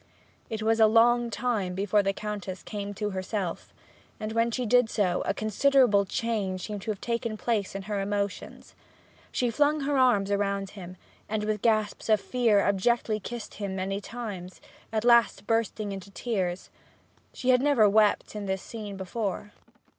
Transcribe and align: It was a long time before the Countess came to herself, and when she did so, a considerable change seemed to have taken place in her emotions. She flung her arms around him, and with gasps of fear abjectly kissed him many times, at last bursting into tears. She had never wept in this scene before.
It 0.49 0.63
was 0.63 0.79
a 0.79 0.87
long 0.87 1.29
time 1.29 1.75
before 1.75 2.01
the 2.01 2.11
Countess 2.11 2.63
came 2.63 2.91
to 2.95 3.11
herself, 3.11 3.71
and 4.19 4.31
when 4.31 4.49
she 4.49 4.65
did 4.65 4.89
so, 4.89 5.21
a 5.27 5.33
considerable 5.35 6.05
change 6.05 6.65
seemed 6.65 6.81
to 6.81 6.89
have 6.89 6.99
taken 6.99 7.37
place 7.37 7.75
in 7.75 7.83
her 7.83 8.01
emotions. 8.01 8.73
She 9.31 9.51
flung 9.51 9.81
her 9.81 9.99
arms 9.99 10.31
around 10.31 10.71
him, 10.71 10.97
and 11.29 11.43
with 11.43 11.61
gasps 11.61 12.09
of 12.09 12.19
fear 12.19 12.61
abjectly 12.61 13.19
kissed 13.19 13.53
him 13.53 13.75
many 13.75 14.01
times, 14.01 14.59
at 14.91 15.05
last 15.05 15.45
bursting 15.45 15.91
into 15.91 16.09
tears. 16.09 16.71
She 17.31 17.49
had 17.49 17.61
never 17.61 17.87
wept 17.87 18.35
in 18.35 18.47
this 18.47 18.63
scene 18.63 18.97
before. 18.97 19.51